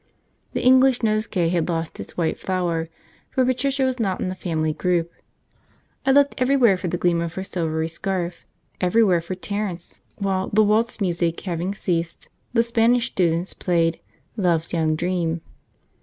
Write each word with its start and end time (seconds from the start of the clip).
The 0.53 0.63
English 0.63 1.03
nosegay 1.03 1.49
had 1.49 1.69
lost 1.69 1.99
its 1.99 2.17
white 2.17 2.39
flower, 2.39 2.89
for 3.29 3.45
Patricia 3.45 3.83
was 3.83 3.99
not 3.99 4.19
in 4.19 4.29
the 4.29 4.33
family 4.33 4.73
group. 4.73 5.11
I 6.07 6.11
looked 6.11 6.33
everywhere 6.41 6.75
for 6.75 6.87
the 6.87 6.97
gleam 6.97 7.21
of 7.21 7.35
her 7.35 7.43
silvery 7.43 7.87
scarf, 7.87 8.43
everywhere 8.81 9.21
for 9.21 9.35
Terence, 9.35 9.97
while, 10.15 10.49
the 10.49 10.63
waltz 10.63 11.01
music 11.01 11.41
having 11.41 11.75
ceased, 11.75 12.29
the 12.51 12.63
Spanish 12.63 13.11
students 13.11 13.53
played 13.53 13.99
'Love's 14.37 14.73
Young 14.73 14.95
Dream.' 14.95 15.41